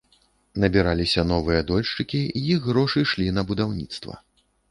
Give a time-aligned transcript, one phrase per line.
[0.61, 2.21] Набіраліся новыя дольшчыкі,
[2.55, 4.13] іх грошы шлі на будаўніцтва.